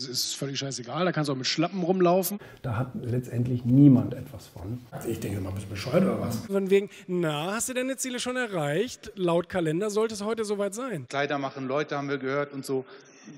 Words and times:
Es 0.00 0.06
ist 0.06 0.36
völlig 0.36 0.60
scheißegal, 0.60 1.06
da 1.06 1.10
kannst 1.10 1.28
du 1.28 1.32
auch 1.32 1.36
mit 1.36 1.48
Schlappen 1.48 1.82
rumlaufen. 1.82 2.38
Da 2.62 2.76
hat 2.76 2.92
letztendlich 3.02 3.64
niemand 3.64 4.14
etwas 4.14 4.46
von. 4.46 4.78
Also 4.92 5.08
ich 5.08 5.18
denke 5.18 5.40
mal, 5.40 5.50
bist 5.50 5.66
du 5.66 5.70
bescheuert 5.70 6.04
oder 6.04 6.20
was? 6.20 6.46
Von 6.46 6.70
wegen, 6.70 6.88
na, 7.08 7.54
hast 7.54 7.68
du 7.68 7.74
deine 7.74 7.96
Ziele 7.96 8.20
schon 8.20 8.36
erreicht? 8.36 9.10
Laut 9.16 9.48
Kalender 9.48 9.90
sollte 9.90 10.14
es 10.14 10.22
heute 10.22 10.44
soweit 10.44 10.72
sein. 10.72 11.08
Kleider 11.08 11.38
machen 11.38 11.66
Leute, 11.66 11.96
haben 11.96 12.08
wir 12.08 12.18
gehört 12.18 12.52
und 12.52 12.64
so. 12.64 12.84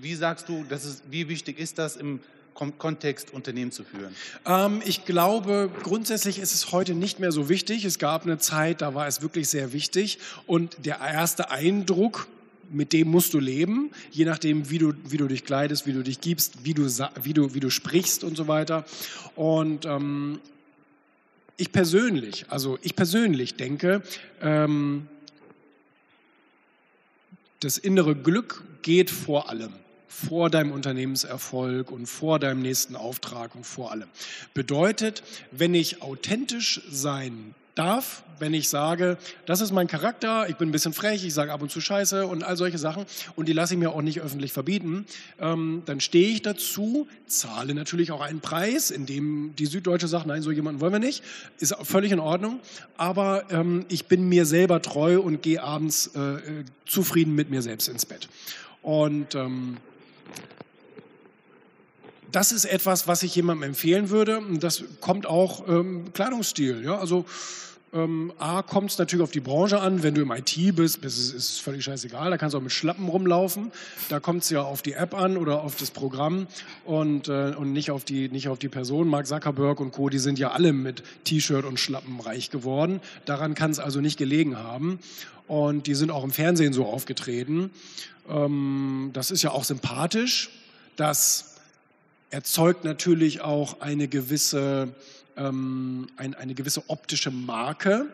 Wie 0.03 0.15
sagst 0.15 0.51
du, 0.51 0.67
das 0.69 0.85
ist, 0.85 1.03
wie 1.11 1.31
wichtig 1.31 1.59
ist 1.59 1.79
das 1.79 1.97
im 1.97 2.21
Kontext 2.53 3.33
Unternehmen 3.33 3.73
zu 3.73 3.83
führen? 3.83 4.15
Ähm, 4.45 4.83
ich 4.85 5.07
glaube, 5.07 5.71
grundsätzlich 5.83 6.39
ist 6.39 6.53
es 6.53 6.73
heute 6.73 6.93
nicht 6.93 7.21
mehr 7.21 7.33
so 7.33 7.49
wichtig. 7.49 7.87
Es 7.87 7.99
gab 7.99 8.25
eine 8.25 8.37
Zeit, 8.37 8.83
da 8.83 8.95
war 8.95 9.07
es 9.07 9.23
wirklich 9.23 9.49
sehr 9.49 9.73
wichtig. 9.73 10.19
Und 10.47 10.85
der 10.85 11.01
erste 11.01 11.51
Eindruck, 11.51 12.29
mit 12.71 12.93
dem 12.93 13.09
musst 13.09 13.35
du 13.35 13.39
leben, 13.39 13.91
je 14.11 14.25
nachdem, 14.25 14.71
wie 14.71 14.79
du, 14.79 14.93
wie 15.05 15.17
du 15.17 15.27
dich 15.27 15.45
kleidest, 15.45 15.87
wie 15.87 15.93
du 15.93 16.03
dich 16.03 16.21
gibst, 16.21 16.65
wie 16.65 16.75
du, 16.75 16.87
wie 17.23 17.35
du, 17.35 17.55
wie 17.55 17.61
du 17.61 17.71
sprichst 17.71 18.25
und 18.25 18.37
so 18.37 18.49
weiter. 18.49 18.85
Und 19.35 19.87
ähm, 19.87 20.41
ich 21.57 21.73
persönlich, 21.73 22.47
also 22.49 22.79
ich 22.83 22.97
persönlich 22.97 23.57
denke, 23.57 24.03
ähm, 24.41 25.07
das 27.61 27.77
innere 27.77 28.17
Glück 28.17 28.65
geht 28.83 29.11
vor 29.11 29.51
allem 29.51 29.73
vor 30.21 30.51
deinem 30.51 30.73
Unternehmenserfolg 30.73 31.91
und 31.91 32.07
vor 32.07 32.39
deinem 32.39 32.61
nächsten 32.61 32.97
Auftrag 32.97 33.55
und 33.55 33.65
vor 33.65 33.93
allem. 33.93 34.09
Bedeutet, 34.55 35.23
wenn 35.51 35.73
ich 35.73 36.03
authentisch 36.03 36.83
sein 36.91 37.55
darf, 37.75 38.23
wenn 38.39 38.55
ich 38.55 38.69
sage, 38.69 39.19
das 39.47 39.61
ist 39.61 39.71
mein 39.73 39.87
Charakter, 39.87 40.49
ich 40.49 40.57
bin 40.57 40.71
ein 40.71 40.73
bisschen 40.73 40.93
frech, 40.93 41.25
ich 41.25 41.35
sage 41.35 41.53
ab 41.53 41.63
und 41.63 41.71
zu 41.71 41.81
Scheiße 41.81 42.27
und 42.27 42.43
all 42.43 42.57
solche 42.57 42.79
Sachen 42.79 43.05
und 43.37 43.49
die 43.49 43.53
lasse 43.53 43.75
ich 43.75 43.81
mir 43.81 43.91
auch 43.91 44.03
nicht 44.03 44.21
öffentlich 44.21 44.53
verbieten, 44.53 45.07
ähm, 45.39 45.83
dann 45.87 46.01
stehe 46.01 46.29
ich 46.29 46.43
dazu, 46.43 47.07
zahle 47.27 47.75
natürlich 47.75 48.13
auch 48.13 48.21
einen 48.21 48.41
Preis, 48.41 48.91
in 48.91 49.07
dem 49.07 49.55
die 49.57 49.67
Süddeutsche 49.67 50.09
sagt, 50.09 50.27
nein, 50.27 50.43
so 50.43 50.51
jemanden 50.51 50.81
wollen 50.81 50.93
wir 50.93 50.99
nicht, 50.99 51.23
ist 51.59 51.75
völlig 51.83 52.13
in 52.13 52.21
Ordnung, 52.21 52.61
aber 52.97 53.45
ähm, 53.51 53.85
ich 53.89 54.07
bin 54.07 54.29
mir 54.29 54.47
selber 54.47 54.83
treu 54.83 55.21
und 55.21 55.43
gehe 55.43 55.63
abends 55.63 56.11
äh, 56.15 56.21
äh 56.21 56.65
zufrieden 56.87 57.37
mit 57.37 57.51
mir 57.51 57.63
selbst 57.63 57.89
ins 57.89 58.05
Bett. 58.05 58.29
Und 58.83 59.37
ähm, 59.37 59.77
das 62.33 62.53
ist 62.53 62.65
etwas, 62.65 63.07
was 63.07 63.23
ich 63.23 63.35
jemandem 63.35 63.71
empfehlen 63.71 64.11
würde. 64.11 64.43
Das 64.59 64.85
kommt 65.01 65.27
auch 65.27 65.69
ähm, 65.69 66.13
Kleidungsstil. 66.13 66.83
Ja? 66.85 66.99
Also 66.99 67.27
ähm, 67.93 68.33
A, 68.39 68.63
kommt 68.63 68.91
es 68.91 68.99
natürlich 68.99 69.23
auf 69.23 69.33
die 69.33 69.41
Branche 69.41 69.81
an. 69.81 70.03
Wenn 70.03 70.15
du 70.15 70.23
im 70.23 70.31
IT 70.31 70.55
bist, 70.77 71.01
bist 71.01 71.19
es 71.19 71.33
ist 71.33 71.61
völlig 71.61 71.85
scheißegal. 71.85 72.31
Da 72.31 72.39
kannst 72.39 72.55
du 72.55 72.59
auch 72.59 72.63
mit 72.63 72.73
Schlappen 72.73 73.09
rumlaufen. 73.09 73.73
Da 74.09 74.21
kommt 74.21 74.45
es 74.45 74.51
ja 74.51 74.63
auf 74.63 74.83
die 74.83 74.93
App 74.93 75.15
an 75.15 75.37
oder 75.37 75.63
auf 75.63 75.77
das 75.77 75.91
Programm 75.91 76.47
und, 76.85 77.29
äh, 77.29 77.55
und 77.57 77.73
nicht, 77.73 77.91
auf 77.91 78.05
die, 78.05 78.29
nicht 78.29 78.49
auf 78.49 78.59
die 78.59 78.69
Person. 78.69 79.09
Mark 79.09 79.27
Zuckerberg 79.27 79.81
und 79.81 79.93
Co., 79.93 80.09
die 80.09 80.21
sind 80.21 80.39
ja 80.39 80.53
alle 80.53 80.73
mit 80.73 81.03
T-Shirt 81.25 81.65
und 81.65 81.81
Schlappen 81.81 82.21
reich 82.21 82.51
geworden. 82.51 83.01
Daran 83.25 83.55
kann 83.55 83.73
es 83.73 83.81
also 83.81 84.01
nicht 84.01 84.19
gelegen 84.19 84.57
haben. 84.57 85.01
Und 85.49 85.89
die 85.89 85.95
sind 85.95 86.13
auch 86.13 86.23
im 86.23 86.31
Fernsehen 86.31 86.73
so 86.73 86.87
aufgetreten. 86.87 87.71
Ähm, 88.29 89.11
das 89.13 89.33
ist 89.33 89.43
ja 89.43 89.51
auch 89.51 89.65
sympathisch. 89.65 90.51
Das 90.95 91.57
erzeugt 92.31 92.85
natürlich 92.85 93.41
auch 93.41 93.81
eine 93.81 94.07
gewisse, 94.07 94.95
ähm, 95.37 96.07
ein, 96.17 96.35
eine 96.35 96.55
gewisse 96.55 96.89
optische 96.89 97.31
Marke. 97.31 98.07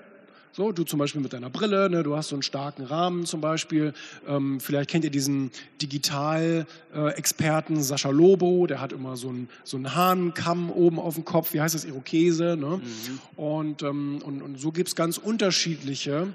So, 0.53 0.73
du 0.73 0.85
zum 0.85 0.99
Beispiel 0.99 1.21
mit 1.21 1.35
deiner 1.35 1.51
Brille, 1.51 1.91
ne, 1.91 2.03
du 2.03 2.17
hast 2.17 2.29
so 2.29 2.35
einen 2.35 2.43
starken 2.43 2.85
Rahmen 2.85 3.27
zum 3.27 3.43
Beispiel. 3.43 3.93
Ähm, 4.27 4.59
vielleicht 4.59 4.89
kennt 4.89 5.05
ihr 5.05 5.11
diesen 5.11 5.51
Digital-Experten 5.83 7.83
Sascha 7.83 8.09
Lobo, 8.09 8.67
der 8.67 8.81
hat 8.81 8.95
immer 8.95 9.19
so 9.19 9.29
einen, 9.29 9.51
so 9.65 9.77
einen 9.77 9.95
Hahnenkamm 9.95 10.71
oben 10.71 10.99
auf 10.99 11.17
dem 11.17 11.27
Kopf, 11.27 11.53
wie 11.53 11.61
heißt 11.61 11.75
das, 11.75 11.85
Irokese. 11.85 12.57
Ne? 12.59 12.79
Mhm. 12.79 13.21
Und, 13.37 13.83
ähm, 13.83 14.21
und, 14.25 14.41
und 14.41 14.59
so 14.59 14.73
gibt 14.73 14.89
es 14.89 14.97
ganz 14.97 15.19
unterschiedliche 15.19 16.29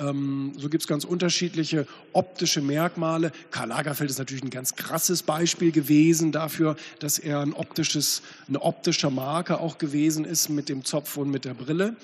ähm, 0.00 0.52
so 0.56 0.68
gibt 0.68 0.82
es 0.82 0.88
ganz 0.88 1.04
unterschiedliche 1.04 1.86
optische 2.12 2.60
Merkmale. 2.62 3.32
Karl 3.50 3.68
Lagerfeld 3.68 4.10
ist 4.10 4.18
natürlich 4.18 4.42
ein 4.42 4.50
ganz 4.50 4.74
krasses 4.74 5.22
Beispiel 5.22 5.72
gewesen 5.72 6.32
dafür, 6.32 6.76
dass 6.98 7.18
er 7.18 7.40
ein 7.40 7.52
optisches, 7.52 8.22
eine 8.48 8.62
optische 8.62 9.10
Marke 9.10 9.60
auch 9.60 9.78
gewesen 9.78 10.24
ist 10.24 10.48
mit 10.48 10.68
dem 10.68 10.84
Zopf 10.84 11.16
und 11.16 11.30
mit 11.30 11.44
der 11.44 11.54
Brille. 11.54 11.96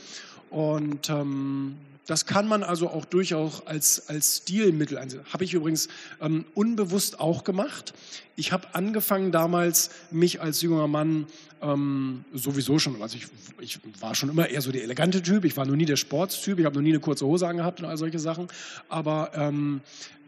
Und 0.50 1.10
ähm, 1.10 1.76
das 2.06 2.26
kann 2.26 2.46
man 2.46 2.62
also 2.62 2.88
auch 2.88 3.04
durchaus 3.04 3.66
als, 3.66 4.08
als 4.08 4.38
Stilmittel 4.38 4.96
einsetzen. 4.98 5.26
Habe 5.32 5.44
ich 5.44 5.54
übrigens 5.54 5.88
ähm, 6.20 6.44
unbewusst 6.54 7.20
auch 7.20 7.44
gemacht. 7.44 7.94
Ich 8.36 8.52
habe 8.52 8.68
angefangen 8.74 9.32
damals, 9.32 9.90
mich 10.10 10.40
als 10.40 10.62
junger 10.62 10.86
Mann 10.86 11.26
ähm, 11.62 12.24
sowieso 12.32 12.78
schon, 12.78 13.00
also 13.02 13.16
ich, 13.16 13.26
ich, 13.60 13.80
war 14.00 14.14
schon 14.14 14.28
immer 14.28 14.48
eher 14.48 14.60
so 14.60 14.70
der 14.70 14.84
elegante 14.84 15.22
Typ, 15.22 15.44
ich 15.44 15.56
war 15.56 15.64
noch 15.64 15.74
nie 15.74 15.86
der 15.86 15.96
Sportstyp, 15.96 16.58
ich 16.58 16.64
habe 16.64 16.76
noch 16.76 16.82
nie 16.82 16.90
eine 16.90 17.00
kurze 17.00 17.26
Hose 17.26 17.48
angehabt 17.48 17.80
und 17.80 17.86
all 17.86 17.96
solche 17.96 18.18
Sachen, 18.18 18.48
aber 18.88 19.30
ähm, 19.34 19.80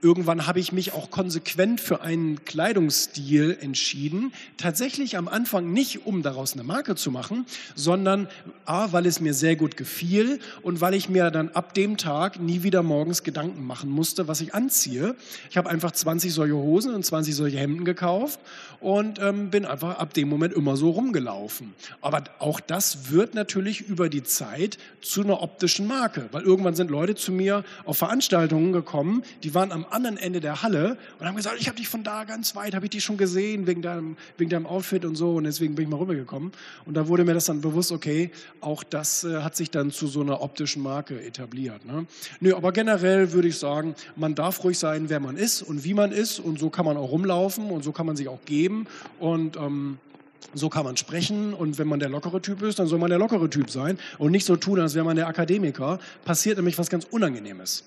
irgendwann 0.03 0.47
habe 0.47 0.61
ich 0.61 0.73
mich 0.73 0.93
auch 0.93 1.11
konsequent 1.11 1.81
für 1.81 2.01
einen 2.01 2.45
Kleidungsstil 2.45 3.57
entschieden. 3.61 4.33
Tatsächlich 4.57 5.17
am 5.17 5.29
Anfang 5.29 5.73
nicht, 5.73 6.07
um 6.07 6.23
daraus 6.23 6.53
eine 6.53 6.63
Marke 6.63 6.95
zu 6.95 7.11
machen, 7.11 7.47
sondern 7.75 8.29
A, 8.65 8.93
weil 8.93 9.07
es 9.07 9.21
mir 9.21 9.35
sehr 9.35 9.57
gut 9.57 9.77
gefiel 9.77 10.41
und 10.63 10.81
weil 10.81 10.95
ich 10.95 11.09
mir 11.09 11.31
dann 11.31 11.51
ab 11.51 11.75
dem 11.75 11.97
Tag 11.97 12.41
nie 12.41 12.63
wieder 12.63 12.83
morgens 12.83 13.23
Gedanken 13.23 13.67
machen 13.67 13.91
musste, 13.91 14.29
was 14.29 14.41
ich 14.41 14.55
anziehe. 14.55 15.17
Ich 15.51 15.57
habe 15.57 15.69
einfach 15.69 15.93
20 15.93 16.33
solche 16.33 16.55
Hosen 16.55 16.95
und 16.95 17.05
20 17.05 17.35
solche 17.35 17.59
Hemden 17.59 17.85
gekauft 17.85 18.41
und 18.81 19.19
ähm, 19.21 19.51
bin 19.51 19.65
einfach 19.65 19.99
ab 19.99 20.15
dem 20.15 20.29
Moment 20.29 20.55
immer 20.55 20.77
so 20.77 20.91
rumgelaufen. 20.91 21.75
Aber 22.01 22.25
auch 22.39 22.61
das 22.61 23.11
wird 23.11 23.35
natürlich 23.35 23.81
über 23.81 24.09
die 24.09 24.23
Zeit 24.23 24.79
zu 25.01 25.23
einer 25.23 25.43
optischen 25.43 25.87
Marke, 25.87 26.29
weil 26.33 26.43
irgendwann 26.43 26.75
sind 26.75 26.91
Leute 26.91 27.15
zu 27.15 27.33
mir 27.33 27.65
auf 27.85 27.99
Veranstaltungen 27.99 28.73
gekommen, 28.73 29.23
die 29.43 29.55
waren 29.55 29.73
am 29.73 29.87
anderen 29.93 30.17
Ende 30.17 30.41
der 30.41 30.63
Halle 30.63 30.97
und 31.19 31.27
haben 31.27 31.37
gesagt, 31.37 31.57
ich 31.59 31.69
habe 31.69 31.77
dich 31.77 31.89
von 31.89 32.05
da 32.05 32.25
ganz 32.25 32.55
weit, 32.55 32.75
habe 32.75 32.87
ich 32.87 32.91
dich 32.91 33.05
schon 33.05 33.17
gesehen 33.17 33.67
wegen 33.67 33.83
deinem, 33.83 34.17
wegen 34.37 34.51
deinem 34.51 34.67
Outfit 34.67 35.05
und 35.05 35.17
so 35.17 35.35
und 35.35 35.45
deswegen 35.45 35.75
bin 35.75 35.85
ich 35.85 35.91
mal 35.91 35.99
rübergekommen. 35.99 36.53
Und 36.85 36.95
da 36.95 37.09
wurde 37.09 37.25
mir 37.25 37.35
das 37.35 37.47
dann 37.47 37.61
bewusst, 37.61 37.93
okay, 37.93 38.31
auch 38.61 38.83
das 38.83 39.25
äh, 39.25 39.43
hat 39.43 39.57
sich 39.57 39.71
dann 39.71 39.91
zu 39.91 40.07
so 40.07 40.21
einer 40.21 40.41
optischen 40.41 40.83
Marke 40.83 41.23
etabliert. 41.23 41.85
Ne? 41.85 42.07
Nö, 42.41 42.55
aber 42.55 42.73
generell 42.73 43.33
würde 43.33 43.49
ich 43.49 43.59
sagen, 43.59 43.95
man 44.17 44.35
darf 44.35 44.63
ruhig 44.65 44.79
sein, 44.79 45.09
wer 45.09 45.21
man 45.21 45.37
ist 45.37 45.63
und 45.63 45.85
wie 45.85 45.95
man 45.95 46.13
ist 46.13 46.39
und 46.39 46.59
so 46.59 46.71
kann 46.71 46.85
man 46.85 46.97
auch 46.97 47.11
rumlaufen 47.11 47.71
und 47.71 47.85
so 47.85 47.93
kann 47.93 48.07
man 48.07 48.17
sich 48.17 48.29
auch 48.29 48.45
geben 48.45 48.87
und 49.19 49.57
ähm, 49.57 49.99
so 50.55 50.69
kann 50.69 50.85
man 50.85 50.97
sprechen 50.97 51.53
und 51.55 51.79
wenn 51.79 51.89
man 51.89 52.01
der 52.01 52.09
lockere 52.09 52.41
Typ 52.41 52.63
ist, 52.63 52.79
dann 52.79 52.87
soll 52.87 52.99
man 52.99 53.11
der 53.11 53.19
lockere 53.19 53.51
Typ 53.51 53.71
sein 53.71 53.99
und 54.19 54.31
nicht 54.31 54.47
so 54.47 54.57
tun, 54.57 54.81
als 54.81 54.95
wäre 54.95 55.05
man 55.05 55.17
der 55.17 55.29
Akademiker. 55.29 55.99
Passiert 56.25 56.57
nämlich 56.57 56.79
was 56.79 56.89
ganz 56.89 57.05
Unangenehmes. 57.05 57.85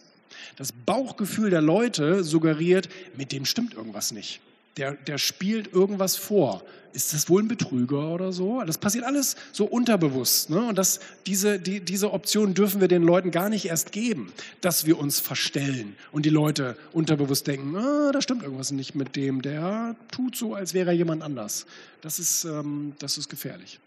Das 0.56 0.72
Bauchgefühl 0.72 1.50
der 1.50 1.62
Leute 1.62 2.24
suggeriert, 2.24 2.90
mit 3.16 3.32
dem 3.32 3.46
stimmt 3.46 3.74
irgendwas 3.74 4.12
nicht. 4.12 4.42
Der, 4.78 4.94
der 4.94 5.18
spielt 5.18 5.74
irgendwas 5.74 6.16
vor. 6.16 6.64
Ist 6.94 7.14
das 7.14 7.30
wohl 7.30 7.44
ein 7.44 7.48
Betrüger 7.48 8.10
oder 8.14 8.32
so? 8.34 8.62
Das 8.66 8.78
passiert 8.78 9.06
alles 9.06 9.36
so 9.52 9.66
unterbewusst. 9.66 10.50
Ne? 10.50 10.68
Und 10.68 10.78
das, 10.78 11.00
diese, 11.26 11.60
die, 11.60 11.80
diese 11.80 12.12
Option 12.12 12.54
dürfen 12.54 12.82
wir 12.82 12.88
den 12.88 13.04
Leuten 13.04 13.32
gar 13.32 13.50
nicht 13.50 13.66
erst 13.66 13.92
geben, 13.92 14.32
dass 14.60 14.86
wir 14.86 15.00
uns 15.00 15.20
verstellen 15.20 15.96
und 16.12 16.26
die 16.26 16.30
Leute 16.30 16.78
unterbewusst 16.92 17.48
denken, 17.48 17.76
ah, 17.76 18.12
da 18.12 18.22
stimmt 18.22 18.44
irgendwas 18.44 18.72
nicht 18.72 18.96
mit 18.96 19.16
dem, 19.16 19.42
der 19.42 19.96
tut 20.12 20.36
so, 20.36 20.54
als 20.54 20.74
wäre 20.74 20.90
er 20.92 20.96
jemand 20.96 21.22
anders. 21.22 21.66
Das 22.02 22.20
ist, 22.20 22.44
ähm, 22.46 22.94
das 23.00 23.18
ist 23.18 23.30
gefährlich. 23.30 23.80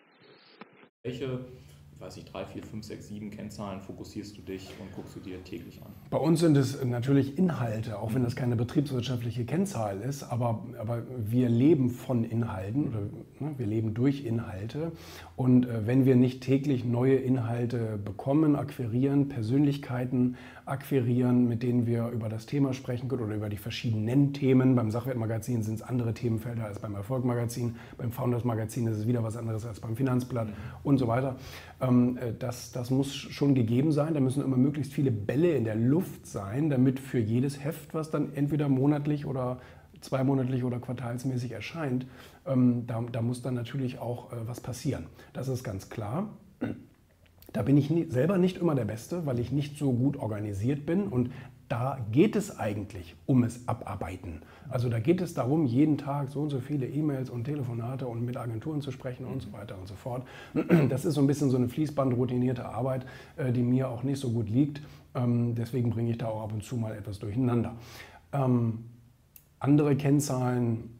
Welche 1.03 1.41
weiß 2.05 2.19
ich, 2.19 2.25
drei, 2.27 2.45
vier, 2.45 2.63
fünf, 2.63 2.85
sechs, 2.85 3.09
sieben 3.09 3.31
Kennzahlen 3.31 3.81
fokussierst 3.81 4.37
du 4.37 4.43
dich 4.43 4.69
und 4.79 4.95
guckst 4.95 5.17
du 5.17 5.21
dir 5.21 5.43
täglich 5.43 5.81
an? 5.83 5.91
Bei 6.11 6.19
uns 6.19 6.41
sind 6.41 6.57
es 6.57 6.85
natürlich 6.85 7.39
Inhalte, 7.39 7.99
auch 7.99 8.15
wenn 8.15 8.23
das 8.23 8.37
keine 8.37 8.57
betriebswirtschaftliche 8.57 9.47
Kennzahl 9.47 10.01
ist, 10.03 10.23
aber, 10.23 10.67
aber 10.79 11.03
wir 11.17 11.49
leben 11.49 11.89
von 11.89 12.25
Inhalten 12.25 12.89
oder 12.89 13.01
ne, 13.41 13.55
wir 13.57 13.67
leben 13.67 13.95
durch 13.95 14.27
Inhalte. 14.27 14.93
Und 15.35 15.67
äh, 15.67 15.87
wenn 15.87 16.05
wir 16.05 16.17
nicht 16.17 16.43
täglich 16.43 16.85
neue 16.85 17.17
Inhalte 17.17 17.99
bekommen, 18.05 18.55
akquirieren, 18.55 19.29
Persönlichkeiten 19.29 20.37
akquirieren, 20.67 21.49
mit 21.49 21.63
denen 21.63 21.87
wir 21.87 22.09
über 22.09 22.29
das 22.29 22.47
Thema 22.47 22.73
sprechen 22.73 23.09
können 23.09 23.23
oder 23.23 23.35
über 23.35 23.49
die 23.49 23.57
verschiedenen 23.57 24.33
Themen. 24.33 24.75
Beim 24.75 24.91
Sachwertmagazin 24.91 25.63
sind 25.63 25.75
es 25.75 25.83
andere 25.83 26.15
Themenfelder 26.15 26.65
als 26.65 26.79
beim 26.79 26.95
Erfolgmagazin. 26.95 27.77
Beim 27.99 28.13
Founders 28.13 28.45
Magazin 28.45 28.87
ist 28.87 28.99
es 28.99 29.07
wieder 29.07 29.23
was 29.23 29.37
anderes 29.37 29.67
als 29.67 29.81
beim 29.81 29.97
Finanzblatt 29.97 30.49
mhm. 30.49 30.53
und 30.83 30.99
so 30.99 31.07
weiter. 31.07 31.37
Ähm, 31.81 31.94
äh, 32.17 32.35
das, 32.39 32.73
das 32.73 32.91
muss 32.91 33.15
schon 33.15 33.55
gegeben 33.55 33.93
sein. 33.93 34.15
Da 34.15 34.21
müssen 34.21 34.43
immer 34.43 34.57
möglichst 34.57 34.93
viele 34.93 35.11
Bälle 35.11 35.55
in 35.57 35.65
der 35.65 35.77
Luft 35.77 36.27
sein, 36.27 36.71
damit 36.71 37.01
für 37.01 37.19
jedes 37.19 37.63
Heft, 37.65 37.95
was 37.95 38.11
dann 38.11 38.33
entweder 38.35 38.69
monatlich 38.69 39.27
oder 39.27 39.59
zweimonatlich 40.01 40.65
oder 40.65 40.79
quartalsmäßig 40.79 41.53
erscheint, 41.53 42.07
ähm, 42.47 42.87
da, 42.87 43.03
da 43.11 43.23
muss 43.23 43.43
dann 43.43 43.55
natürlich 43.55 43.99
auch 43.99 44.33
äh, 44.33 44.37
was 44.47 44.61
passieren. 44.61 45.07
Das 45.33 45.49
ist 45.49 45.65
ganz 45.65 45.89
klar. 45.89 46.29
Da 47.53 47.63
bin 47.63 47.77
ich 47.77 47.89
nie, 47.89 48.07
selber 48.11 48.37
nicht 48.37 48.59
immer 48.59 48.75
der 48.75 48.85
Beste, 48.85 49.27
weil 49.27 49.39
ich 49.39 49.53
nicht 49.53 49.79
so 49.79 49.93
gut 49.93 50.17
organisiert 50.17 50.87
bin 50.87 51.09
und 51.09 51.31
da 51.75 51.99
geht 52.13 52.37
es 52.37 52.57
eigentlich 52.61 53.17
um 53.27 53.43
es 53.43 53.67
abarbeiten. 53.67 54.43
Also 54.69 54.89
da 54.89 55.01
geht 55.01 55.21
es 55.21 55.35
darum, 55.35 55.67
jeden 55.67 55.99
Tag 55.99 56.29
so 56.29 56.41
und 56.41 56.51
so 56.51 56.61
viele 56.61 56.87
E-Mails 56.87 57.31
und 57.31 57.43
Telefonate 57.43 58.07
und 58.07 58.25
mit 58.25 58.37
Agenturen 58.37 58.81
zu 58.81 58.93
sprechen 58.93 59.27
und 59.27 59.43
so 59.43 59.53
weiter 59.53 59.77
und 59.77 59.89
so 59.89 59.95
fort. 59.95 60.23
Das 60.89 61.05
ist 61.05 61.15
so 61.15 61.21
ein 61.21 61.27
bisschen 61.27 61.51
so 61.51 61.57
eine 61.57 61.69
fließbandroutinierte 61.69 62.65
Arbeit, 62.65 63.05
äh, 63.37 63.51
die 63.51 63.63
mir 63.63 63.89
auch 63.89 64.05
nicht 64.05 64.21
so 64.21 64.31
gut 64.31 64.49
liegt. 64.49 64.83
Ähm, 65.17 65.57
deswegen 65.57 65.91
bringe 65.91 66.13
ich 66.13 66.19
da 66.19 66.29
auch 66.29 66.45
ab 66.45 66.53
und 66.53 66.63
zu 66.63 66.77
mal 66.77 66.95
etwas 66.95 67.19
durcheinander. 67.19 67.75
Ähm, 68.33 68.85
andere 69.59 69.97
Kennzahlen 69.97 70.91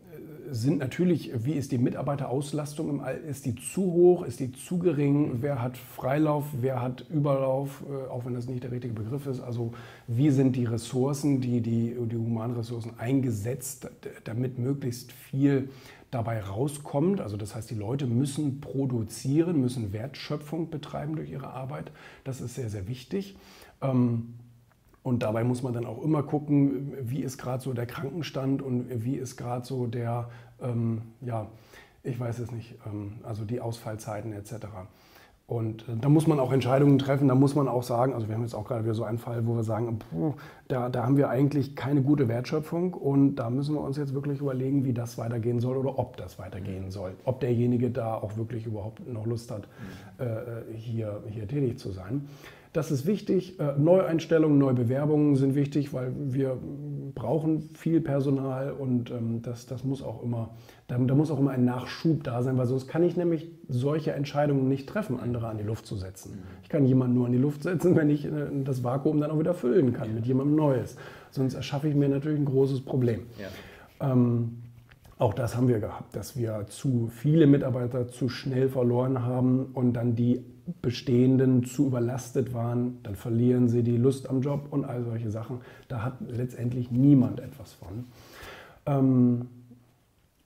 sind 0.51 0.79
natürlich, 0.79 1.33
wie 1.45 1.53
ist 1.53 1.73
die 1.73 1.79
Mitarbeiterauslastung 1.79 3.03
ist 3.29 3.47
die 3.47 3.55
zu 3.55 3.83
hoch, 3.83 4.25
ist 4.25 4.41
die 4.41 4.53
zu 4.53 4.79
gering, 4.79 5.43
wer 5.43 5.63
hat 5.63 5.77
Freilauf, 5.77 6.45
wer 6.61 6.81
hat 6.83 7.07
Überlauf, 7.11 7.83
äh, 7.89 8.11
auch 8.11 8.25
wenn 8.25 8.35
das 8.35 8.47
nicht 8.47 8.63
der 8.63 8.71
richtige 8.71 8.95
Begriff 8.95 9.27
ist. 9.27 9.41
Also 9.41 9.73
wie 10.07 10.31
sind 10.31 10.57
die 10.57 10.65
Ressourcen, 10.65 11.41
die, 11.41 11.61
die, 11.61 11.97
die 11.99 12.17
humanen 12.17 12.57
Ressourcen 12.57 12.99
eingesetzt, 12.99 13.89
damit 14.25 14.59
möglichst 14.59 15.13
viel 15.13 15.71
dabei 16.11 16.41
rauskommt. 16.41 17.21
Also 17.21 17.37
das 17.37 17.55
heißt, 17.55 17.71
die 17.71 17.75
Leute 17.75 18.07
müssen 18.07 18.61
produzieren, 18.61 19.61
müssen 19.61 19.93
Wertschöpfung 19.93 20.71
betreiben 20.71 21.17
durch 21.17 21.31
ihre 21.31 21.49
Arbeit. 21.49 21.91
Das 22.23 22.41
ist 22.41 22.55
sehr, 22.55 22.71
sehr 22.71 22.87
wichtig. 22.87 23.37
Ähm, 23.83 24.35
und 25.05 25.23
dabei 25.23 25.45
muss 25.45 25.63
man 25.63 25.75
dann 25.75 25.85
auch 25.85 26.03
immer 26.03 26.23
gucken, 26.23 26.95
wie 27.03 27.23
ist 27.23 27.37
gerade 27.37 27.63
so 27.63 27.75
der 27.75 27.85
Krankenstand 27.85 28.63
und 28.63 29.05
wie 29.05 29.17
ist 29.17 29.37
gerade 29.37 29.65
so 29.65 29.87
der, 29.87 30.31
ähm, 30.63 31.03
ja, 31.21 31.49
ich 32.03 32.19
weiß 32.19 32.39
es 32.39 32.51
nicht, 32.51 32.75
ähm, 32.87 33.13
also 33.23 33.45
die 33.45 33.61
Ausfallzeiten 33.61 34.33
etc. 34.33 34.67
Und 35.47 35.83
äh, 35.91 35.97
da 36.01 36.09
muss 36.09 36.27
man 36.27 36.41
auch 36.41 36.53
Entscheidungen 36.53 36.99
treffen, 36.99 37.29
da 37.29 37.35
muss 37.35 37.55
man 37.55 37.69
auch 37.69 37.83
sagen, 37.83 38.15
also 38.15 38.29
wir 38.29 38.35
haben 38.35 38.45
jetzt 38.45 38.55
auch 38.55 38.65
gerade 38.65 38.83
wieder 38.85 38.95
so 38.95 39.05
einen 39.05 39.19
Fall, 39.19 39.47
wo 39.47 39.55
wir 39.55 39.63
sagen, 39.63 39.99
puh, 39.99 40.33
da, 40.69 40.89
da 40.89 41.05
haben 41.05 41.19
wir 41.19 41.29
eigentlich 41.29 41.77
keine 41.77 42.01
gute 42.01 42.27
Wertschöpfung 42.27 42.95
und 42.95 43.37
da 43.37 43.51
müssen 43.51 43.75
wir 43.75 43.83
uns 43.83 43.99
jetzt 43.99 44.15
wirklich 44.15 44.41
überlegen, 44.41 44.87
wie 44.87 44.95
das 44.95 45.19
weitergehen 45.19 45.61
soll 45.61 45.77
oder 45.77 45.99
ob 45.99 46.17
das 46.17 46.39
weitergehen 46.39 46.91
soll. 46.91 47.13
Ob 47.27 47.41
derjenige 47.41 47.91
da 47.91 48.15
auch 48.15 48.39
wirklich 48.39 48.65
überhaupt 48.65 49.07
noch 49.07 49.27
Lust 49.27 49.51
hat, 49.51 49.69
mhm. 50.19 50.25
äh, 50.25 50.75
hier, 50.75 51.23
hier 51.29 51.47
tätig 51.47 51.79
zu 51.79 51.93
sein. 51.93 52.27
Das 52.75 52.91
ist 52.91 53.07
wichtig. 53.07 53.61
Äh, 53.61 53.79
Neueinstellungen, 53.79 54.59
Neubewerbungen 54.59 55.37
sind 55.37 55.55
wichtig, 55.55 55.95
weil 55.95 56.13
wir 56.17 56.59
brauchen 57.15 57.71
viel 57.75 58.01
Personal 58.01 58.73
und 58.73 59.13
ähm, 59.13 59.43
das, 59.43 59.67
das 59.67 59.85
muss 59.85 60.03
auch 60.03 60.25
immer, 60.25 60.51
da, 60.89 60.99
da, 60.99 61.15
muss 61.15 61.31
auch 61.31 61.39
immer 61.39 61.53
ein 61.53 61.65
Nachschub 61.65 62.25
da 62.25 62.43
sein, 62.43 62.59
weil 62.59 62.67
sonst 62.67 62.89
kann 62.89 63.05
ich 63.05 63.17
nämlich 63.17 63.49
solche 63.69 64.11
Entscheidungen 64.13 64.69
nicht 64.69 64.89
treffen, 64.89 65.21
andere 65.21 65.47
an 65.47 65.57
die 65.57 65.63
Luft 65.63 65.87
zu 65.87 65.95
setzen. 65.95 66.43
Ich 66.65 66.69
kann 66.69 66.85
jemanden 66.85 67.15
nur 67.15 67.27
an 67.27 67.33
die 67.33 67.39
Luft 67.39 67.63
setzen, 67.63 67.95
wenn 67.95 68.11
ich 68.11 68.25
äh, 68.25 68.31
das 68.65 68.83
Vakuum 68.83 69.21
dann 69.21 69.31
auch 69.31 69.39
wieder 69.39 69.55
füllen 69.55 69.93
kann 69.93 70.13
mit 70.13 70.27
jemandem 70.27 70.57
Neues. 70.57 70.97
Sonst 71.31 71.55
erschaffe 71.55 71.89
ich 71.89 71.95
mir 71.95 72.09
natürlich 72.09 72.41
ein 72.41 72.45
großes 72.45 72.81
Problem. 72.81 73.21
Ja. 73.39 74.11
Ähm, 74.13 74.63
auch 75.17 75.33
das 75.33 75.57
haben 75.57 75.69
wir 75.69 75.79
gehabt, 75.79 76.17
dass 76.17 76.37
wir 76.37 76.67
zu 76.67 77.07
viele 77.07 77.47
Mitarbeiter 77.47 78.09
zu 78.09 78.29
schnell 78.29 78.69
verloren 78.69 79.25
haben 79.25 79.67
und 79.75 79.93
dann 79.93 80.17
die 80.17 80.45
Bestehenden 80.81 81.65
zu 81.65 81.87
überlastet 81.87 82.55
waren, 82.55 82.99
dann 83.03 83.17
verlieren 83.17 83.69
sie 83.69 83.83
die 83.83 83.97
Lust 83.97 84.29
am 84.29 84.41
Job 84.41 84.69
und 84.71 84.85
all 84.85 85.05
solche 85.05 85.31
Sachen. 85.31 85.61
Da 85.89 86.03
hat 86.03 86.19
letztendlich 86.29 86.91
niemand 86.91 87.41
etwas 87.41 87.73
von. 87.73 88.05
Ähm, 88.87 89.49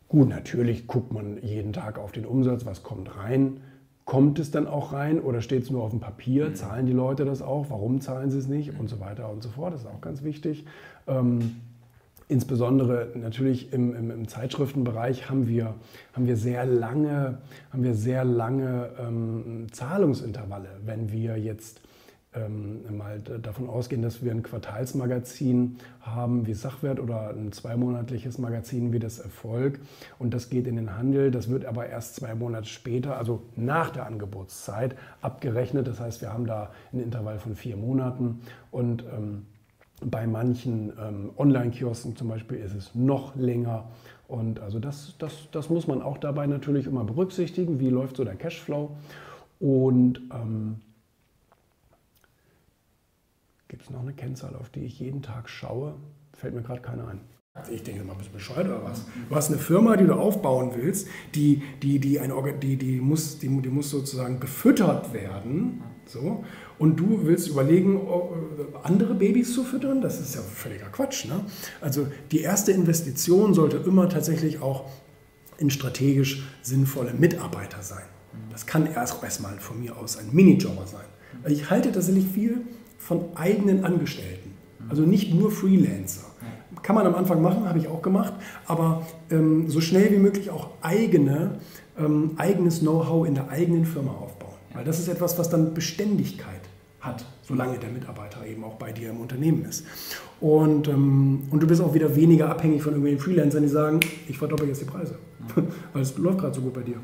gut, 0.09 0.29
natürlich 0.29 0.87
guckt 0.87 1.13
man 1.13 1.43
jeden 1.43 1.73
Tag 1.73 1.99
auf 1.99 2.13
den 2.13 2.27
Umsatz, 2.27 2.67
was 2.67 2.83
kommt 2.83 3.17
rein. 3.17 3.61
Kommt 4.05 4.39
es 4.39 4.51
dann 4.51 4.67
auch 4.67 4.93
rein 4.93 5.21
oder 5.21 5.43
steht 5.43 5.65
es 5.65 5.71
nur 5.71 5.83
auf 5.83 5.91
dem 5.91 6.01
Papier? 6.01 6.49
Mhm. 6.49 6.55
Zahlen 6.55 6.87
die 6.87 6.93
Leute 6.93 7.25
das 7.25 7.43
auch? 7.43 7.67
Warum 7.69 8.01
zahlen 8.01 8.31
sie 8.31 8.39
es 8.39 8.49
nicht? 8.49 8.79
Und 8.79 8.89
so 8.89 9.01
weiter 9.01 9.31
und 9.31 9.43
so 9.43 9.51
fort. 9.51 9.75
Das 9.75 9.83
ist 9.83 9.87
auch 9.87 10.01
ganz 10.01 10.23
wichtig. 10.23 10.65
Ähm, 11.07 11.57
Insbesondere 12.31 13.09
natürlich 13.15 13.73
im, 13.73 13.97
im, 13.97 14.11
im, 14.11 14.29
Zeitschriftenbereich 14.29 15.31
haben 15.31 15.49
wir, 15.49 15.75
haben 16.13 16.27
wir 16.27 16.37
sehr 16.37 16.67
lange, 16.67 17.39
haben 17.73 17.83
wir 17.83 17.95
sehr 17.95 18.23
lange 18.23 18.91
ähm, 19.01 19.67
Zahlungsintervalle. 19.73 20.69
Wenn 20.85 21.11
wir 21.11 21.39
jetzt 21.39 21.81
ähm, 22.35 22.99
mal 22.99 23.19
davon 23.21 23.71
ausgehen, 23.71 24.03
dass 24.03 24.23
wir 24.23 24.31
ein 24.31 24.43
Quartalsmagazin 24.43 25.79
haben 26.03 26.47
wie 26.47 26.53
Sachwert 26.53 27.01
oder 27.01 27.31
ein 27.31 27.53
zweimonatliches 27.53 28.37
Magazin 28.37 28.93
wie 28.93 28.99
das 28.99 29.19
Erfolg 29.19 29.81
und 30.19 30.35
das 30.35 30.51
geht 30.51 30.67
in 30.67 30.77
den 30.77 30.99
Handel, 30.99 31.31
das 31.31 31.49
wird 31.49 31.65
aber 31.65 31.87
erst 31.87 32.17
zwei 32.17 32.35
Monate 32.35 32.69
später, 32.69 33.17
also 33.17 33.43
nach 33.57 33.89
der 33.89 34.05
Angebotszeit, 34.05 34.97
abgerechnet. 35.23 35.87
Das 35.87 35.99
heißt, 35.99 36.21
wir 36.21 36.31
haben 36.31 36.47
da 36.47 36.73
ein 36.93 37.01
Intervall 37.01 37.39
von 37.39 37.57
vier 37.57 37.79
Monaten 37.79 38.43
und 38.71 39.03
ähm, 39.05 39.47
bei 40.05 40.27
manchen 40.27 40.93
ähm, 40.99 41.31
Online-Kiosken 41.37 42.17
zum 42.17 42.29
Beispiel 42.29 42.59
ist 42.59 42.75
es 42.75 42.95
noch 42.95 43.35
länger. 43.37 43.89
Und 44.29 44.61
also 44.61 44.79
das, 44.79 45.15
das, 45.19 45.49
das 45.53 45.71
muss 45.71 45.87
man 45.87 46.03
auch 46.03 46.19
dabei 46.19 46.47
natürlich 46.47 46.87
immer 46.87 47.05
berücksichtigen. 47.05 47.81
Wie 47.81 47.89
läuft 47.89 48.17
so 48.17 48.25
der 48.25 48.37
Cashflow? 48.37 48.97
Und 49.59 50.21
ähm, 50.33 50.81
gibt 53.67 53.83
es 53.83 53.91
noch 53.91 54.03
eine 54.03 54.13
Kennzahl, 54.13 54.55
auf 54.55 54.71
die 54.71 54.85
ich 54.85 55.01
jeden 55.01 55.23
Tag 55.23 55.49
schaue? 55.49 55.95
Fällt 56.33 56.55
mir 56.55 56.63
gerade 56.63 56.81
keine 56.81 57.07
ein. 57.09 57.21
Ich 57.73 57.83
denke 57.83 58.05
mal, 58.05 58.15
bist 58.15 58.31
du 58.31 58.35
bescheuert 58.35 58.69
oder 58.69 58.85
was? 58.85 59.05
Du 59.29 59.35
hast 59.35 59.49
eine 59.51 59.59
Firma, 59.59 59.97
die 59.97 60.07
du 60.07 60.15
aufbauen 60.15 60.73
willst, 60.77 61.09
die, 61.35 61.63
die, 61.83 61.99
die, 61.99 62.21
eine, 62.21 62.35
die, 62.53 62.77
die, 62.77 63.01
muss, 63.01 63.41
die, 63.41 63.49
die 63.49 63.69
muss 63.69 63.91
sozusagen 63.91 64.39
gefüttert 64.39 65.13
werden. 65.13 65.83
So. 66.07 66.45
Und 66.79 66.97
du 66.97 67.21
willst 67.25 67.49
überlegen, 67.49 67.97
äh, 67.97 68.01
andere 68.83 69.15
Babys 69.15 69.53
zu 69.53 69.65
füttern? 69.65 70.01
Das 70.01 70.21
ist 70.21 70.35
ja 70.35 70.41
völliger 70.41 70.87
Quatsch. 70.87 71.27
Ne? 71.27 71.41
Also 71.81 72.07
die 72.31 72.41
erste 72.41 72.73
Investition 72.73 73.55
sollte 73.55 73.79
immer 73.79 74.09
tatsächlich 74.09 74.61
auch 74.63 74.85
in 75.59 75.71
strategisch 75.71 76.45
sinnvolle 76.63 77.13
Mitarbeiter 77.15 77.83
sein. 77.83 78.05
Das 78.53 78.67
kann 78.67 78.87
erst 78.87 79.23
erstmal 79.23 79.59
von 79.59 79.81
mir 79.81 79.97
aus 79.97 80.17
ein 80.17 80.29
Minijobber 80.33 80.87
sein. 80.87 81.05
Ich 81.47 81.71
halte 81.71 81.93
tatsächlich 81.93 82.27
viel 82.27 82.63
von 82.99 83.37
eigenen 83.37 83.85
Angestellten, 83.85 84.53
also 84.89 85.03
nicht 85.03 85.35
nur 85.35 85.51
Freelancer. 85.51 86.27
Kann 86.83 86.95
man 86.95 87.07
am 87.07 87.15
Anfang 87.15 87.43
machen, 87.43 87.69
habe 87.69 87.79
ich 87.79 87.89
auch 87.89 88.03
gemacht, 88.03 88.35
aber 88.67 89.07
ähm, 89.31 89.69
so 89.69 89.81
schnell 89.81 90.13
wie 90.13 90.19
möglich 90.19 90.51
auch 90.51 90.71
eigene, 90.81 91.59
ähm, 91.99 92.33
eigenes 92.37 92.81
Know-how 92.81 93.27
in 93.27 93.35
der 93.35 93.49
eigenen 93.49 93.85
Firma 93.85 94.13
aufbauen. 94.13 94.38
Weil 94.79 94.85
das 94.85 95.01
ist 95.01 95.09
etwas, 95.09 95.37
was 95.37 95.51
dann 95.51 95.75
Beständigkeit 95.75 96.61
hat, 97.01 97.25
solange 97.43 97.81
der 97.81 97.91
Mitarbeiter 97.91 98.47
eben 98.47 98.63
auch 98.63 98.77
bei 98.77 98.93
dir 98.93 99.11
im 99.11 99.21
Unternehmen 99.21 99.65
ist. 99.65 99.85
Und, 100.41 100.87
ähm, 100.87 101.49
und 101.51 101.61
du 101.61 101.67
bist 101.67 101.81
auch 101.81 101.95
wieder 101.95 102.15
weniger 102.15 102.49
abhängig 102.49 102.85
von 102.85 102.93
irgendwelchen 102.93 103.19
Freelancern, 103.19 103.65
die 103.65 103.69
sagen, 103.69 103.99
ich 104.29 104.39
verdoppel 104.39 104.69
jetzt 104.69 104.81
die 104.81 104.85
Preise, 104.85 105.19
weil 105.93 106.03
es 106.03 106.17
läuft 106.17 106.39
gerade 106.39 106.55
so 106.55 106.61
gut 106.61 106.75
bei 106.75 106.83
dir. 106.83 106.95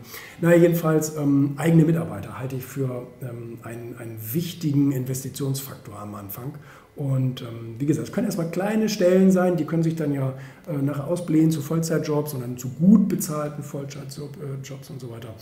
Naja, 0.40 0.56
jedenfalls 0.56 1.16
ähm, 1.16 1.54
eigene 1.56 1.84
Mitarbeiter 1.84 2.38
halte 2.38 2.54
ich 2.54 2.64
für 2.64 3.08
ähm, 3.20 3.58
einen, 3.64 3.96
einen 3.98 4.20
wichtigen 4.32 4.92
Investitionsfaktor 4.92 5.98
am 5.98 6.14
Anfang. 6.14 6.52
Und 6.94 7.42
ähm, 7.42 7.74
wie 7.78 7.86
gesagt, 7.86 8.06
es 8.06 8.14
können 8.14 8.26
erstmal 8.26 8.52
kleine 8.52 8.88
Stellen 8.88 9.32
sein, 9.32 9.56
die 9.56 9.64
können 9.64 9.82
sich 9.82 9.96
dann 9.96 10.14
ja 10.14 10.34
äh, 10.68 10.80
nachher 10.80 11.08
ausblähen 11.08 11.50
zu 11.50 11.60
Vollzeitjobs 11.60 12.34
und 12.34 12.42
dann 12.42 12.56
zu 12.56 12.68
gut 12.68 13.08
bezahlten 13.08 13.64
Vollzeitjobs 13.64 14.90
und 14.90 15.00
so 15.00 15.10
weiter. 15.10 15.34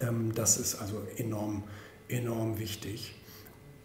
Ähm, 0.00 0.32
das 0.34 0.58
ist 0.58 0.80
also 0.80 1.02
enorm, 1.16 1.64
enorm 2.08 2.58
wichtig. 2.58 3.14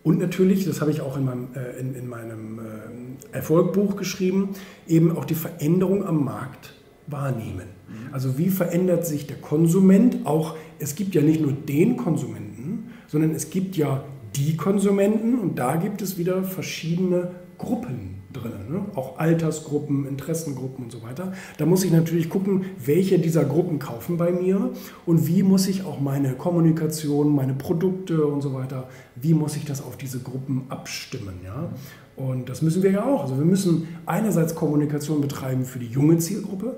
Und 0.04 0.20
natürlich, 0.20 0.66
das 0.66 0.82
habe 0.82 0.92
ich 0.92 1.02
auch 1.02 1.18
in 1.18 1.26
meinem, 1.26 1.48
äh, 1.56 1.80
in, 1.80 1.96
in 1.96 2.08
meinem 2.08 2.60
äh, 2.60 3.36
Erfolgbuch 3.36 3.96
geschrieben, 3.96 4.50
eben 4.88 5.18
auch 5.18 5.26
die 5.26 5.36
Veränderung 5.36 6.06
am 6.06 6.24
Markt 6.24 6.76
wahrnehmen. 7.08 7.68
Mhm. 7.88 8.14
Also 8.14 8.38
wie 8.38 8.50
verändert 8.50 9.06
sich 9.06 9.26
der 9.26 9.38
Konsument? 9.38 10.26
Auch 10.26 10.56
es 10.80 10.96
gibt 10.96 11.16
ja 11.16 11.22
nicht 11.22 11.42
nur 11.42 11.54
den 11.54 11.98
Konsumenten, 11.98 12.92
sondern 13.08 13.32
es 13.32 13.50
gibt 13.50 13.78
ja 13.78 14.04
die 14.36 14.58
Konsumenten 14.58 15.40
und 15.40 15.58
da 15.58 15.76
gibt 15.78 16.02
es 16.02 16.18
wieder 16.18 16.44
verschiedene 16.44 17.32
Gruppen 17.58 18.15
drin, 18.36 18.52
ne? 18.70 18.86
auch 18.96 19.18
Altersgruppen, 19.20 20.08
Interessengruppen 20.08 20.86
und 20.86 20.92
so 20.92 21.02
weiter. 21.04 21.34
Da 21.58 21.66
muss 21.66 21.84
ich 21.84 21.92
natürlich 21.92 22.30
gucken, 22.30 22.66
welche 22.84 23.20
dieser 23.20 23.46
Gruppen 23.46 23.80
kaufen 23.80 24.18
bei 24.18 24.32
mir 24.32 24.72
und 25.06 25.28
wie 25.28 25.44
muss 25.44 25.68
ich 25.68 25.86
auch 25.86 26.00
meine 26.00 26.34
Kommunikation, 26.34 27.34
meine 27.34 27.54
Produkte 27.54 28.26
und 28.26 28.42
so 28.42 28.54
weiter, 28.54 28.88
wie 29.16 29.34
muss 29.34 29.56
ich 29.56 29.66
das 29.66 29.82
auf 29.82 29.98
diese 29.98 30.20
Gruppen 30.20 30.66
abstimmen. 30.70 31.40
Ja? 31.44 31.70
Und 32.16 32.50
das 32.50 32.62
müssen 32.62 32.84
wir 32.84 32.92
ja 32.92 33.06
auch. 33.06 33.24
Also 33.24 33.38
wir 33.38 33.46
müssen 33.46 33.88
einerseits 34.06 34.56
Kommunikation 34.56 35.22
betreiben 35.22 35.66
für 35.66 35.80
die 35.80 35.88
junge 35.88 36.18
Zielgruppe 36.18 36.76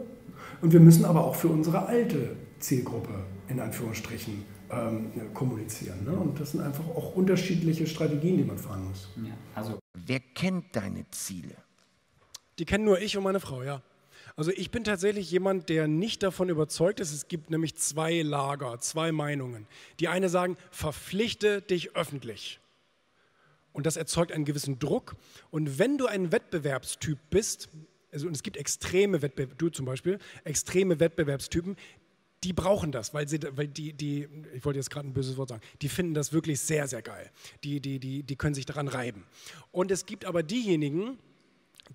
und 0.61 0.73
wir 0.73 0.79
müssen 0.79 1.05
aber 1.05 1.25
auch 1.25 1.35
für 1.35 1.47
unsere 1.47 1.87
alte 1.87 2.31
Zielgruppe 2.59 3.13
in 3.49 3.59
Anführungsstrichen 3.59 4.56
ähm, 4.69 5.33
kommunizieren. 5.33 6.03
Ne? 6.03 6.12
Und 6.12 6.39
das 6.39 6.51
sind 6.51 6.62
einfach 6.62 6.86
auch 6.88 7.15
unterschiedliche 7.15 7.88
Strategien, 7.88 8.38
die 8.38 8.43
man 8.43 8.57
fahren 8.57 8.86
muss. 8.88 9.09
Ja, 9.17 9.33
also 9.55 9.79
wer 10.05 10.19
kennt 10.19 10.75
deine 10.75 11.09
Ziele? 11.12 11.55
Die 12.59 12.65
kennen 12.65 12.86
nur 12.86 13.00
ich 13.00 13.17
und 13.17 13.24
meine 13.24 13.39
Frau, 13.39 13.63
ja. 13.63 13.81
Also 14.36 14.51
ich 14.51 14.69
bin 14.69 14.83
tatsächlich 14.83 15.31
jemand, 15.31 15.69
der 15.69 15.88
nicht 15.88 16.21
davon 16.21 16.50
überzeugt 16.50 17.00
ist. 17.00 17.12
Es 17.12 17.27
gibt 17.27 17.50
nämlich 17.50 17.75
zwei 17.75 18.21
Lager, 18.21 18.79
zwei 18.79 19.12
Meinungen. 19.12 19.67
Die 20.00 20.07
eine 20.07 20.29
sagen, 20.29 20.57
verpflichte 20.69 21.62
dich 21.62 21.95
öffentlich. 21.95 22.59
Und 23.74 23.86
das 23.86 23.95
erzeugt 23.95 24.31
einen 24.31 24.45
gewissen 24.45 24.79
Druck. 24.79 25.15
Und 25.50 25.79
wenn 25.79 25.97
du 25.97 26.05
ein 26.05 26.31
Wettbewerbstyp 26.31 27.17
bist, 27.29 27.69
also 28.12 28.27
und 28.27 28.36
es 28.36 28.43
gibt 28.43 28.57
extreme 28.57 29.21
Wettbewerbe, 29.21 29.55
du 29.55 29.69
zum 29.69 29.86
Beispiel, 29.86 30.19
extreme 30.43 31.00
Wettbewerbstypen, 31.00 31.75
die 32.44 32.53
brauchen 32.53 32.91
das, 32.91 33.13
weil, 33.13 33.27
sie, 33.27 33.39
weil 33.51 33.67
die, 33.67 33.94
die, 33.94 34.27
ich 34.53 34.63
wollte 34.63 34.77
jetzt 34.77 34.89
gerade 34.89 35.08
ein 35.08 35.13
böses 35.13 35.38
Wort 35.38 35.50
sagen, 35.50 35.62
die 35.82 35.89
finden 35.89 36.13
das 36.13 36.34
wirklich 36.34 36.60
sehr, 36.60 36.88
sehr 36.88 37.01
geil. 37.01 37.32
Die, 37.63 37.79
die, 37.79 38.00
die, 38.00 38.24
die 38.24 38.36
können 38.36 38.53
sich 38.53 38.65
daran 38.65 38.88
reiben. 38.88 39.25
Und 39.72 39.91
es 39.91 40.06
gibt 40.06 40.25
aber 40.25 40.44
diejenigen, 40.44 41.17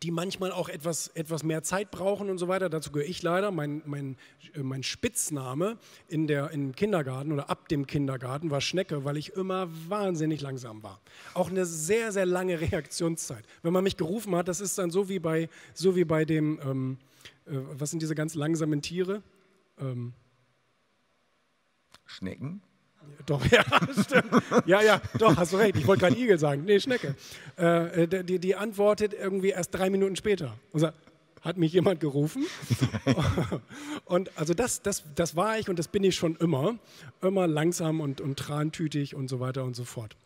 die 0.03 0.11
manchmal 0.11 0.53
auch 0.53 0.69
etwas, 0.69 1.09
etwas 1.09 1.43
mehr 1.43 1.63
Zeit 1.63 1.91
brauchen 1.91 2.31
und 2.31 2.39
so 2.39 2.49
weiter. 2.49 2.69
Dazu 2.71 2.91
gehöre 2.93 3.09
ich 3.09 3.23
leider. 3.23 3.51
Mein, 3.51 3.83
mein, 3.85 4.17
äh, 4.55 4.63
mein 4.63 4.83
Spitzname 4.83 5.79
in 6.09 6.27
der, 6.27 6.51
im 6.51 6.75
Kindergarten 6.75 7.33
oder 7.33 7.51
ab 7.51 7.69
dem 7.69 7.87
Kindergarten 7.87 8.51
war 8.51 8.61
Schnecke, 8.61 9.05
weil 9.05 9.17
ich 9.17 9.35
immer 9.35 9.69
wahnsinnig 9.89 10.41
langsam 10.41 10.83
war. 10.83 11.01
Auch 11.35 11.51
eine 11.51 11.67
sehr, 11.67 12.13
sehr 12.13 12.27
lange 12.27 12.61
Reaktionszeit. 12.73 13.45
Wenn 13.63 13.73
man 13.73 13.85
mich 13.85 13.97
gerufen 13.97 14.35
hat, 14.35 14.49
das 14.49 14.61
ist 14.61 14.79
dann 14.79 14.91
so 14.91 15.09
wie 15.09 15.19
bei, 15.19 15.49
so 15.75 15.95
wie 15.95 16.05
bei 16.05 16.25
dem, 16.25 16.59
ähm, 16.65 16.99
äh, 17.47 17.53
was 17.73 17.91
sind 17.91 18.01
diese 18.01 18.15
ganz 18.15 18.35
langsamen 18.35 18.83
Tiere? 18.83 19.23
Ähm, 19.79 20.15
Schnecken? 22.13 22.63
Doch, 23.27 23.45
ja, 23.51 23.65
stimmt. 24.01 24.43
Ja, 24.67 24.83
ja, 24.83 25.01
doch, 25.19 25.37
hast 25.37 25.53
du 25.53 25.57
recht. 25.57 25.77
Ich 25.77 25.87
wollte 25.87 26.03
gerade 26.03 26.19
Igel 26.19 26.39
sagen. 26.39 26.65
Nee, 26.65 26.81
Schnecke. 26.81 27.15
Äh, 27.59 28.05
äh, 28.05 28.25
die, 28.25 28.39
die 28.39 28.57
antwortet 28.57 29.15
irgendwie 29.15 29.51
erst 29.51 29.75
drei 29.75 29.91
Minuten 29.91 30.17
später. 30.17 30.55
Und 30.73 30.81
sagt, 30.81 30.97
hat 31.41 31.57
mich 31.57 31.73
jemand 31.73 32.01
gerufen? 32.01 32.45
und 34.05 34.31
also 34.37 34.55
das, 34.55 34.83
das, 34.83 35.03
das 35.15 35.35
war 35.35 35.59
ich 35.59 35.69
und 35.69 35.79
das 35.79 35.89
bin 35.89 36.05
ich 36.05 36.15
schon 36.15 36.37
immer. 36.37 36.77
Immer 37.21 37.47
langsam 37.47 38.01
und, 38.01 38.21
und 38.21 38.39
trantütig 38.39 39.15
und 39.15 39.29
so 39.29 39.41
weiter 39.41 39.65
und 39.65 39.75
so 39.75 39.85
fort. 39.85 40.17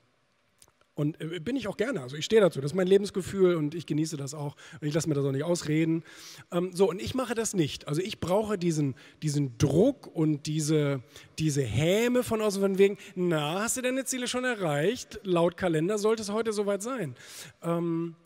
Und 0.97 1.21
äh, 1.21 1.41
bin 1.41 1.57
ich 1.57 1.69
auch 1.69 1.77
gerne. 1.77 2.01
Also 2.01 2.17
ich 2.17 2.25
stehe 2.25 2.41
dazu. 2.41 2.61
Das 2.61 2.73
ist 2.73 2.75
mein 2.75 2.87
Lebensgefühl 2.87 3.55
und 3.55 3.75
ich 3.75 3.85
genieße 3.85 4.17
das 4.17 4.33
auch. 4.33 4.57
Und 4.81 4.89
ich 4.89 4.95
lasse 4.95 5.09
mir 5.09 5.15
das 5.15 5.27
auch 5.27 5.31
nicht 5.31 5.45
ausreden. 5.45 6.03
Ähm, 6.51 6.71
so, 6.73 6.89
und 6.89 7.01
ich 7.01 7.15
mache 7.15 7.35
das 7.35 7.53
nicht. 7.53 7.87
Also 7.87 8.01
ich 8.01 8.19
brauche 8.19 8.57
diesen, 8.57 8.97
diesen 9.23 9.59
Druck 9.59 10.07
und 10.07 10.47
diese, 10.47 11.03
diese 11.39 11.63
Häme 11.63 12.23
von 12.23 12.41
außen 12.41 12.63
von 12.63 12.79
wegen, 12.79 12.97
na, 13.15 13.61
hast 13.61 13.77
du 13.77 13.83
deine 13.83 14.07
Ziele 14.07 14.27
schon 14.27 14.45
erreicht? 14.45 15.21
Laut 15.23 15.59
Kalender 15.59 15.99
sollte 15.99 16.23
es 16.23 16.33
heute 16.33 16.55
soweit 16.55 16.83
sein. 16.83 17.15
Ähm, 17.63 18.17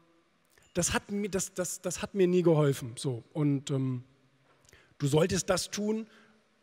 das, 0.73 0.95
hat 0.95 1.11
mir, 1.11 1.29
das, 1.29 1.53
das, 1.53 1.81
das 1.81 2.03
hat 2.03 2.15
mir 2.15 2.29
nie 2.29 2.43
geholfen. 2.43 2.93
So, 2.95 3.25
und 3.33 3.73
ähm, 3.73 4.05
du 4.99 5.09
solltest 5.09 5.51
das 5.51 5.73
tun, 5.73 6.07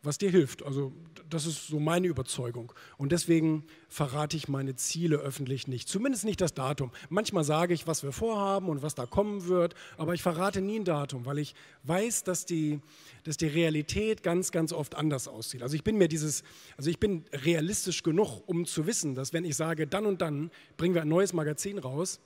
was 0.02 0.18
dir 0.18 0.30
hilft. 0.30 0.62
Also 0.64 0.92
das 1.28 1.44
ist 1.44 1.66
so 1.66 1.80
meine 1.80 2.06
Überzeugung. 2.06 2.72
Und 2.96 3.12
deswegen 3.12 3.64
verrate 3.88 4.36
ich 4.36 4.48
meine 4.48 4.76
Ziele 4.76 5.16
öffentlich 5.16 5.66
nicht. 5.66 5.88
Zumindest 5.88 6.24
nicht 6.24 6.40
das 6.40 6.54
Datum. 6.54 6.92
Manchmal 7.08 7.44
sage 7.44 7.74
ich, 7.74 7.86
was 7.86 8.02
wir 8.02 8.12
vorhaben 8.12 8.68
und 8.68 8.82
was 8.82 8.94
da 8.94 9.06
kommen 9.06 9.46
wird, 9.48 9.74
aber 9.96 10.14
ich 10.14 10.22
verrate 10.22 10.60
nie 10.60 10.78
ein 10.78 10.84
Datum, 10.84 11.26
weil 11.26 11.38
ich 11.38 11.54
weiß, 11.82 12.24
dass 12.24 12.46
die, 12.46 12.80
dass 13.24 13.36
die 13.36 13.48
Realität 13.48 14.22
ganz, 14.22 14.52
ganz 14.52 14.72
oft 14.72 14.94
anders 14.94 15.26
aussieht. 15.26 15.62
Also 15.62 15.74
ich 15.74 15.84
bin 15.84 15.98
mir 15.98 16.08
dieses, 16.08 16.44
also 16.76 16.90
ich 16.90 17.00
bin 17.00 17.24
realistisch 17.32 18.02
genug, 18.02 18.42
um 18.46 18.66
zu 18.66 18.86
wissen, 18.86 19.14
dass 19.14 19.32
wenn 19.32 19.44
ich 19.44 19.56
sage, 19.56 19.86
dann 19.86 20.06
und 20.06 20.22
dann 20.22 20.50
bringen 20.76 20.94
wir 20.94 21.02
ein 21.02 21.08
neues 21.08 21.32
Magazin 21.32 21.78
raus, 21.78 22.20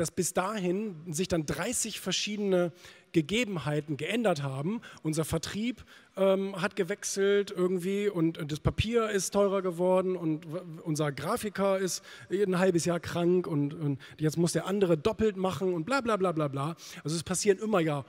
dass 0.00 0.10
bis 0.10 0.32
dahin 0.32 0.96
sich 1.12 1.28
dann 1.28 1.44
30 1.44 2.00
verschiedene 2.00 2.72
Gegebenheiten 3.12 3.96
geändert 3.96 4.42
haben. 4.42 4.80
Unser 5.02 5.24
Vertrieb 5.24 5.84
ähm, 6.16 6.60
hat 6.60 6.76
gewechselt 6.76 7.50
irgendwie 7.50 8.08
und, 8.08 8.50
das 8.50 8.60
Papier 8.60 9.10
ist 9.10 9.30
teurer 9.32 9.62
geworden 9.62 10.16
und 10.16 10.46
unser 10.82 11.12
Grafiker 11.12 11.78
ist 11.78 12.04
ein 12.30 12.58
halbes 12.58 12.84
Jahr 12.84 13.00
krank 13.00 13.46
und, 13.46 13.74
und 13.74 14.00
jetzt 14.18 14.36
muss 14.36 14.52
der 14.52 14.66
andere 14.66 14.96
doppelt 14.96 15.36
machen 15.36 15.72
und 15.72 15.84
bla 15.84 16.00
bla 16.00 16.16
bla 16.16 16.32
bla 16.32 16.48
bla. 16.48 16.76
Also 17.04 17.16
es 17.16 17.22
passieren 17.22 17.58
immer 17.58 17.80
ja 17.80 18.04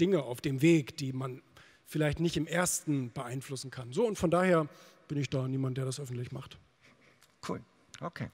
Dinge 0.00 0.22
auf 0.22 0.40
dem 0.40 0.62
Weg, 0.62 0.96
die 0.96 1.12
man 1.12 1.42
vielleicht 1.86 2.20
nicht 2.20 2.36
im 2.36 2.46
ersten 2.46 3.12
beeinflussen 3.12 3.70
kann. 3.70 3.92
So 3.92 4.06
und 4.06 4.18
von 4.18 4.30
daher 4.30 4.68
bin 5.08 5.18
ich 5.18 5.30
da 5.30 5.46
niemand, 5.46 5.78
der 5.78 5.84
das 5.84 6.00
öffentlich 6.00 6.32
macht. 6.32 6.58
Cool. 7.46 7.60
Okay. 8.00 8.28